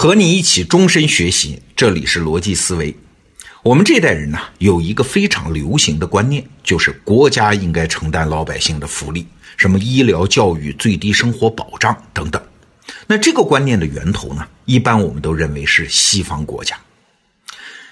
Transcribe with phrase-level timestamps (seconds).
[0.00, 2.96] 和你一起终身学习，这里是逻辑思维。
[3.62, 9.26] 我们这代人呢，有一个非常流行的观念，就是国家应该承担老百姓的福利，
[9.58, 12.42] 什么医疗、教育、最低生活保障等等。
[13.06, 16.78] 那这个观念的源头呢，一般我们都认为是西方国家。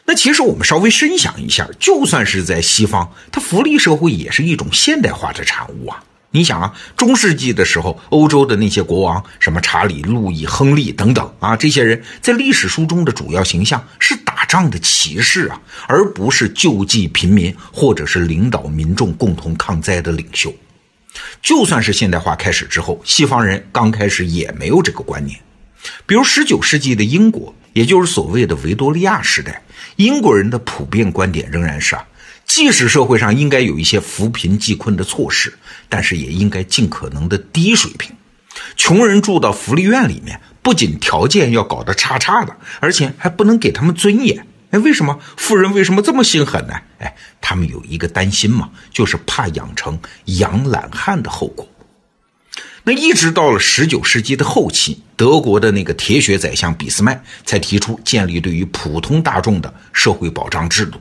[0.07, 6.03] 那其实我们稍微深想一下，就算是在西方，它福利社会也是一种现代化的产物啊。
[6.31, 20.55] 你想啊，中世纪的时候，欧洲的那些国王，什么查理、路易、亨利等等啊，这些人在历史书中的主要形象是打仗的骑士啊，而不是救济贫民或者是领导民众共同抗灾的领袖。
[21.41, 25.41] 就算是现代化开始之后，西方人刚开始也没有这个观念。
[26.07, 29.63] 比如十九世纪的英国，也就是所谓的维多利亚时代，
[29.97, 32.05] 英国人的普遍观点仍然是啊。
[32.49, 35.57] 即使社会上应该有一些扶贫济困的措施，
[35.89, 38.11] 但是也应该尽可能的低水平。
[38.75, 44.47] 穷人住到福利院里面，不仅条件要搞得差差的，而且还不能给他们尊严。
[44.71, 46.75] 哎，为什么富人为什么这么心狠呢？
[46.99, 51.69] 哎，他们有一个担心嘛，就是怕养成养懒汉的后果。
[52.83, 60.99] 那一直到了十九世纪的后期，德国的那个铁血宰相俾斯麦才提出建立对于普通大众的社会保障制度。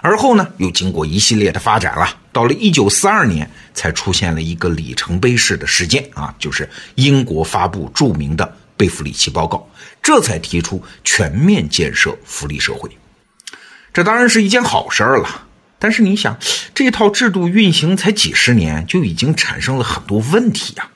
[0.00, 9.68] 而后呢，又经过一系列的发展了，到了一九四二年，才出现了一个里程碑式的事件啊，就是英国发布著名的贝弗里奇报告，
[10.02, 12.90] 这才提出全面建设福利社会。
[13.92, 15.46] 这当然是一件好事儿了，
[15.78, 16.38] 但是你想，
[16.74, 20.88] 这套制度运行才几十年，就已经产生了很多问题呀。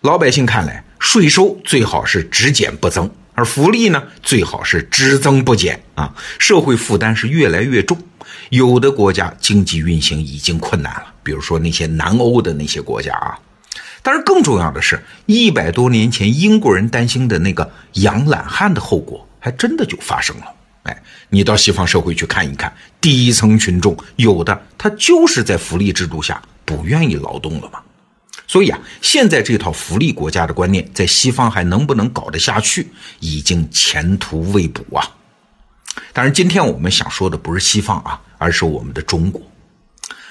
[0.00, 3.10] 老百姓看来，税收最好是只减不增。
[3.40, 6.14] 而福利呢，最好是只增不减啊！
[6.38, 7.96] 社会负担是越来越重，
[8.50, 13.38] 有的国家经济运行已经困难了，比如说那些南欧的那些国家啊。
[14.02, 20.44] 但是更重要的是，一百多年前英国人担心的那个养懒汉的后果，还真的就发生了。
[20.82, 22.70] 哎，你到西方社会去看一看，
[23.00, 27.80] 底层群众有的他就是在福利制度下不愿意劳动了嘛。
[28.50, 32.88] 所以啊，现在这套福利国家的观念在西方还能不能搞得下去，
[33.20, 35.06] 已经前途未卜啊！
[36.12, 39.40] 当然，今天我们想说的不是西方啊，而是我们的中国。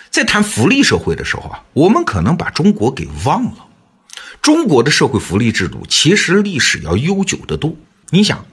[0.09, 3.66] 在谈福利社会的时候啊，我们可能把中国给忘了。
[4.41, 7.74] 中国的社会福利制度其实历史要悠久得多。
[8.09, 8.46] 你想，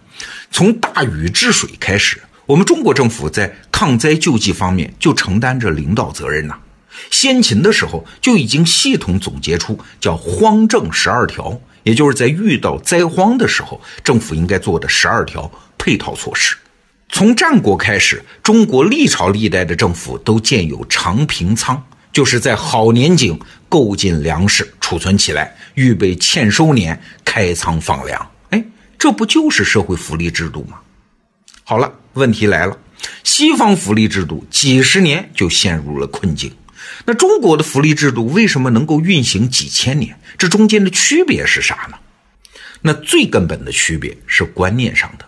[0.52, 6.56] 从大禹治水开始，我们中国政府在抗灾救济方面就承担着领导责任呐。
[7.10, 16.56] 先秦的时候就已经系统总结出叫“荒政十二条”，也就是在遇到灾荒的时候，政府应该做的十二条配套措施。
[17.08, 21.80] 从战国开始，中国历朝历代的政府都建有长平仓，
[22.12, 28.30] 就是在好年景购进粮食储存起来，预备欠收年开仓放粮。
[28.50, 28.64] 哎，
[28.98, 30.78] 这不就是社会福利制度吗？
[31.62, 32.76] 好了，问题来了，
[33.22, 36.52] 西方福利制度几十年就陷入了困境。
[37.04, 40.18] 那中国的福利制度为什么能够运行几千年？
[40.38, 41.96] 这中间的区别是啥呢？
[42.82, 45.24] 那最根本的区别是观念上的。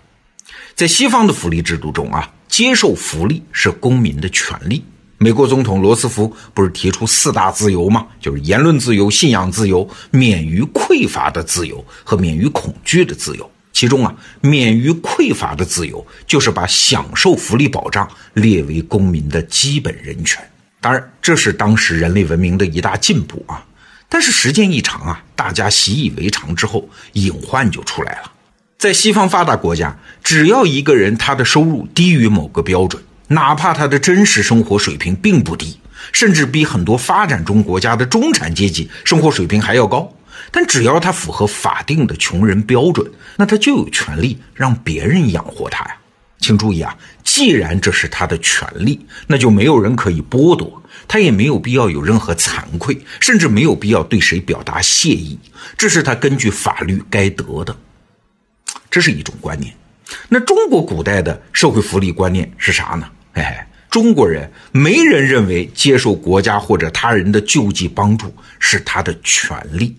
[0.74, 4.84] 在西方的福利制度中啊，接受福利是公民的权利。
[5.20, 8.06] 美国总统罗斯福不是提出四大自由吗？
[8.20, 13.50] 就是言论自由、信仰自由、免于匮乏的自由和免于恐惧的自由。
[13.72, 20.40] 其中啊，免于匮乏的自由就是把享受福利保障列为公民的基本人权。
[20.80, 23.64] 当然，这是当时人类文明的一大进步啊！
[24.08, 28.32] 但是时间一长啊，大家习以为常之后，隐患就出来了。
[28.78, 35.80] 在西方发达国家，只要一个人他的收入低于某个标准，哪怕他的真实生活水平并不低，
[36.12, 40.10] 甚至比很多发展中国家的中产阶级生活水平还要高，
[40.52, 45.96] 但只要他符合法定的穷人标准，那他就有权利让别人养活他呀。
[46.40, 55.38] 请注意啊，既然这是他的权利，那就没有人可以剥夺他，也没有必要有任何惭愧，甚至没有必要对谁表达谢意。
[55.76, 57.76] 这是他根据法律该得的，
[58.90, 59.74] 这是一种观念。
[60.28, 63.08] 那中国古代的社会福利观念是啥呢？
[63.32, 69.94] 哎，中国人没人认为接受国家或者他人的救济帮助是他的权利。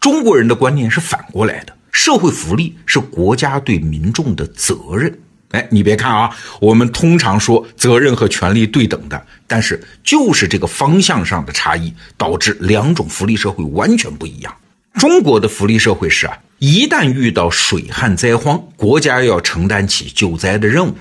[0.00, 5.16] 中国人的观念是反过来的，社会福利是国家对民众的责任。
[5.54, 6.28] 哎，你别看啊，
[6.60, 14.52] 我们通常说责任和权利对等的，但是就是这个方向上的差异，导致两种福利社会完全不一样。
[14.94, 20.94] 中国的福利社会是啊，一旦遇到水旱灾荒，国家要承担起救灾的任务。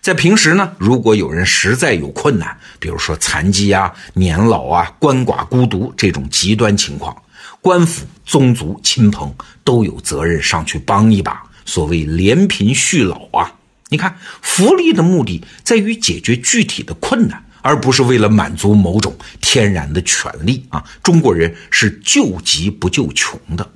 [0.00, 7.14] 在平时呢，如果有人实在有困难，比如说残疾啊、年老啊、鳏寡孤独这种极端情况，
[7.60, 9.34] 官府、宗族、亲朋
[9.64, 11.42] 都有责任上去帮一把。
[11.66, 13.52] 所谓连贫续老啊。
[13.90, 20.84] 你看，福利的目的在于解决具体的困难，而不是为了满足某种天然的权利啊。
[21.02, 23.70] 中国人是救急不救穷的。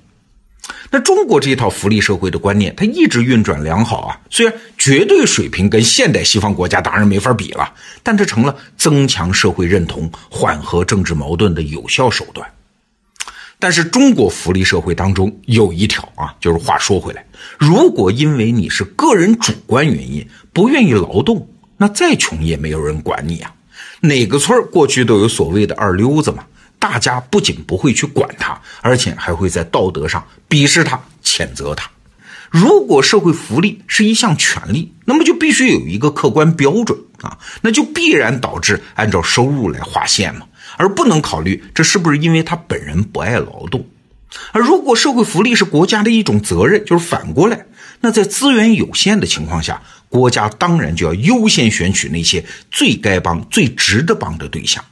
[0.91, 4.21] 那中国这一套福利社会的观念，它一直运转良好啊。
[4.29, 7.73] 虽然绝对水平跟现代西方国家当然没法比了，
[8.03, 12.47] 但这成了增强社会认同、缓和政治矛盾的有效手段。
[13.63, 17.25] 但是中国福利社会当中有一条啊，就是话说回来，
[17.57, 23.55] 如果因为你是个人主观原因不愿意劳动，那再穷也没有人管你啊。
[24.01, 26.45] 哪个村过去都有所谓的二流子嘛，
[26.81, 31.89] 大家不仅不会去管他，而且还会在道德上鄙视他、谴责他。
[32.51, 40.47] 如果社会福利是一项权利，那么就必须有一个客观标准啊，那就必然导致按照收入来划线嘛。
[40.77, 43.87] 而不能考虑这是不是因为他本人不爱劳动，
[44.53, 47.67] 而如果社会福利是国家的一种责任，就是反过来，
[48.01, 54.85] 那在资源有限的情况下，国家当然就要优先选取那些最该帮、最值得帮的对象。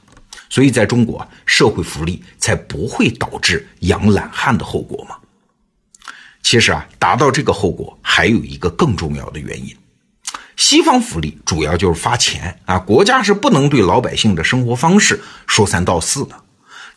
[0.49, 5.15] 所以，在中国，社会福利才不会导致养懒汉的后果嘛。
[6.43, 9.73] 其实啊，达到这个后果还有一个更重要的原因。
[10.61, 16.35] 西方福利主要就是发钱啊，国家是不能对老百姓的生活方式说三道四的。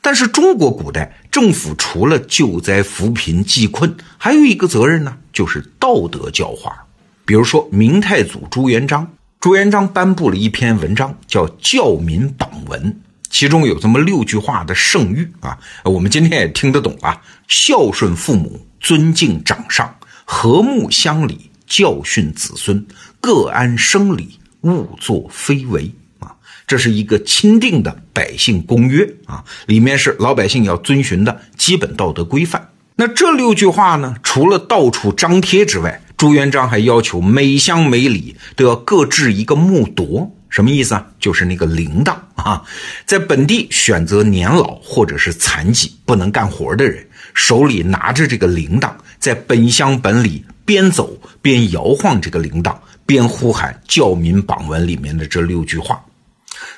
[0.03, 6.85] 但是中国古代政府除了救灾扶贫济困，还有一个责任呢，就是道德教化。
[7.25, 12.93] 比如说明太祖朱元璋，朱元璋颁布了一篇文章，叫《教民榜文》，
[13.31, 17.19] 其中有这么六句话的圣谕啊，我们今天也听得懂啊：
[17.49, 19.97] 孝顺父母，尊敬长上，
[20.27, 21.51] 和睦乡里。
[21.75, 22.87] 教训子孙，
[23.21, 26.31] 各安生理，勿作非为啊！
[26.69, 32.69] 这是一个钦定的百姓公约啊，里面是老百姓要遵循的基本道德规范。
[32.95, 41.05] 那这六句话呢，除了到处张贴之外，朱元璋还要求每乡每里都要各置一个木铎，什么意思啊？
[41.19, 42.63] 就是那个铃铛啊，
[43.05, 47.05] 在本地选择年老或者是残疾不能干活的人，
[47.35, 50.45] 手里拿着这个铃铛，在本乡本里。
[50.65, 56.05] 边走边摇晃这个铃铛，边呼喊《教民榜文》里面的这六句话。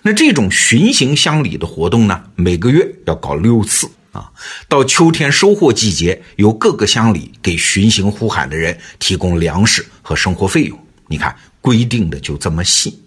[0.03, 4.31] 那这种巡行乡里的活动呢，每个月要搞六次啊。
[4.69, 10.79] 到秋天收获季节，由各个乡里给巡行呼喊的人提供粮食和生活费用。
[11.09, 13.00] 你看，规定的就这么细。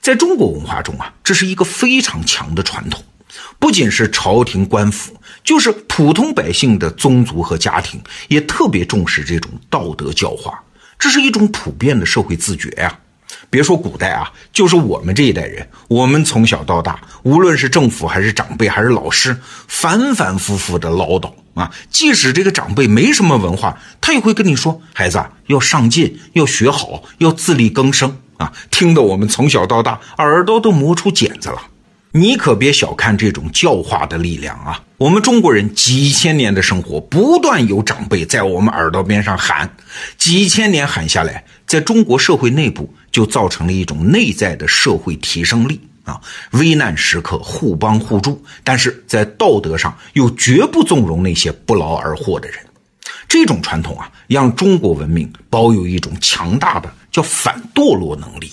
[0.00, 3.02] 在中国文化中啊，这是一个非常强的传统，
[3.58, 5.16] 不仅是朝廷官府。
[5.44, 10.62] 就是普通百姓的宗族和家庭也特别重视这种道德教化，
[10.98, 12.98] 这是一种普遍的社会自觉呀。
[13.50, 19.36] 别说古代啊，就是我们这一代人，我们从小到大，无论是政府还是长辈还是老师，
[19.68, 21.70] 反反复复的唠叨啊。
[21.90, 31.60] 即使这个长辈没什么文化，他也会跟你说：“孩子要上进，要学好，要自力更生啊。”听得我们从小到大耳朵都磨出茧子了。
[32.14, 34.84] 你可别小看这种教化的力量啊！
[34.98, 39.74] 我们中国人几千年的生活，不断有长辈在我们耳朵边上喊，
[40.18, 46.20] 几千年喊下来，在中国社会内部就造成了一种内在的社会提升力啊！
[46.50, 52.58] 危难时刻互帮互助，但是在道德上又绝不纵容那些不劳而获的人。
[53.26, 58.52] 这种传统啊，让中国文明保有一种强大的叫反堕落能力。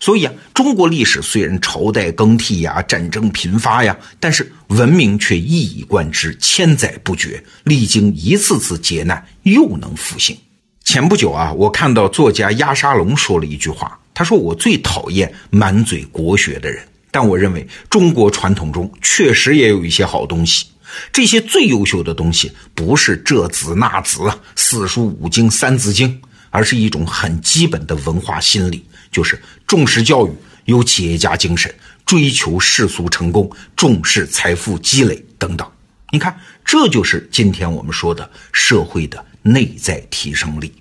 [0.00, 10.36] 所以啊，中国历史虽然朝代更替呀，战争频发呀，但是文明却一以贯之，千载不绝，历经一次次劫难，又能复兴。
[10.84, 20.66] 前不久啊，我看到作家鸭沙龙说了一句话，他说：“我最讨厌满嘴国学的人，但我认为中国传统中确实也有一些好东西。
[21.12, 24.20] 这些最优秀的东西，不是这子那子、
[24.56, 26.20] 四书五经、三字经，
[26.50, 30.30] 而是一种很基本的文化心理。”就是重视教育，
[30.64, 31.74] 有企业家精神，
[32.04, 35.70] 追求世俗成功，重视财富积累等等。
[36.10, 40.72] 你看，这就是今天我们说的社会的内在提升力。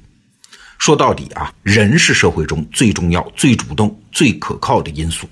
[0.77, 5.27] 说到底啊，人是社会中最重要、最主动、最可靠的因素。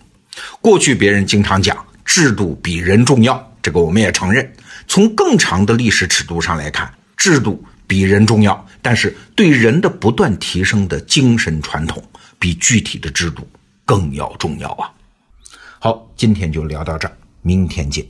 [0.60, 4.52] 过去别人经常讲制度比人重要，这个我们也承认。
[4.88, 12.04] 从更长的历史尺度上来看，制度比人重要，但是对人的不断提升的精神传统。
[12.40, 13.48] 比具体的制度
[13.86, 14.92] 更要重要啊！
[15.80, 18.06] 好，今天就聊到这儿，明天见。